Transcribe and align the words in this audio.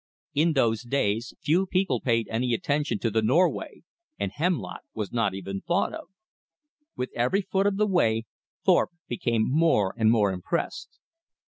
In 0.33 0.53
those 0.53 0.81
days 0.81 1.35
few 1.43 1.67
people 1.67 2.01
paid 2.01 2.27
any 2.31 2.55
attention 2.55 2.97
to 2.97 3.11
the 3.11 3.21
Norway, 3.21 3.83
and 4.17 4.31
hemlock 4.31 4.81
was 4.95 5.11
not 5.11 5.35
even 5.35 5.61
thought 5.61 5.93
of. 5.93 6.07
With 6.95 7.11
every 7.15 7.43
foot 7.43 7.67
of 7.67 7.77
the 7.77 7.85
way 7.85 8.25
Thorpe 8.65 8.93
became 9.07 9.43
more 9.47 9.93
and 9.95 10.09
more 10.09 10.33
impressed. 10.33 10.97